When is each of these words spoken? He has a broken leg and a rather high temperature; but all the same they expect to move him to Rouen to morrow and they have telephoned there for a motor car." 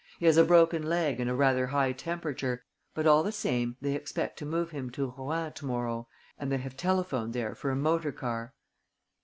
He 0.17 0.25
has 0.25 0.35
a 0.35 0.43
broken 0.43 0.81
leg 0.81 1.19
and 1.19 1.29
a 1.29 1.35
rather 1.35 1.67
high 1.67 1.91
temperature; 1.91 2.63
but 2.95 3.05
all 3.05 3.21
the 3.21 3.31
same 3.31 3.77
they 3.81 3.93
expect 3.93 4.39
to 4.39 4.47
move 4.47 4.71
him 4.71 4.89
to 4.93 5.13
Rouen 5.15 5.53
to 5.53 5.65
morrow 5.67 6.07
and 6.39 6.51
they 6.51 6.57
have 6.57 6.75
telephoned 6.75 7.33
there 7.33 7.53
for 7.53 7.69
a 7.69 7.75
motor 7.75 8.11
car." 8.11 8.55